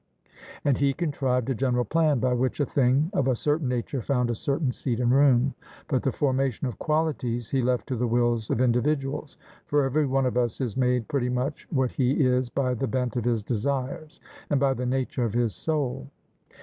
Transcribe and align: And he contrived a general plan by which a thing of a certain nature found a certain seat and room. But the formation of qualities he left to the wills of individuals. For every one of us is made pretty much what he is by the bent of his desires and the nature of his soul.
And 0.65 0.77
he 0.79 0.93
contrived 0.95 1.47
a 1.51 1.53
general 1.53 1.85
plan 1.85 2.17
by 2.17 2.33
which 2.33 2.59
a 2.59 2.65
thing 2.65 3.11
of 3.13 3.27
a 3.27 3.35
certain 3.35 3.67
nature 3.67 4.01
found 4.01 4.31
a 4.31 4.33
certain 4.33 4.71
seat 4.71 4.99
and 4.99 5.11
room. 5.11 5.53
But 5.87 6.01
the 6.01 6.11
formation 6.11 6.65
of 6.65 6.79
qualities 6.79 7.51
he 7.51 7.61
left 7.61 7.85
to 7.89 7.95
the 7.95 8.07
wills 8.07 8.49
of 8.49 8.61
individuals. 8.61 9.37
For 9.67 9.83
every 9.85 10.07
one 10.07 10.25
of 10.25 10.37
us 10.37 10.59
is 10.59 10.75
made 10.75 11.07
pretty 11.07 11.29
much 11.29 11.67
what 11.69 11.91
he 11.91 12.13
is 12.25 12.49
by 12.49 12.73
the 12.73 12.87
bent 12.87 13.15
of 13.15 13.25
his 13.25 13.43
desires 13.43 14.19
and 14.49 14.59
the 14.59 14.87
nature 14.87 15.23
of 15.23 15.33
his 15.35 15.53
soul. 15.53 16.07